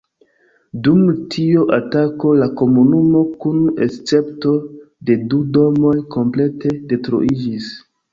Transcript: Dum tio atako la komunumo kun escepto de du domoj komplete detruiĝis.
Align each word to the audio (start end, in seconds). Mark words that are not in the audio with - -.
Dum 0.85 1.01
tio 1.33 1.65
atako 1.75 2.31
la 2.43 2.47
komunumo 2.61 3.21
kun 3.43 3.59
escepto 3.87 4.55
de 5.11 5.19
du 5.35 5.43
domoj 5.59 5.93
komplete 6.17 6.73
detruiĝis. 6.95 7.69